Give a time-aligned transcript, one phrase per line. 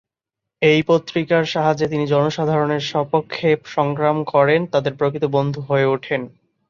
[0.61, 6.21] এই পত্রিকার সাহায্যে তিনি জনসাধারণের সপক্ষে সংগ্রাম করে তাদের প্রকৃত বন্ধু হয়ে ওঠেন।